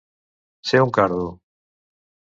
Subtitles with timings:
[0.69, 1.29] Ser un cardo.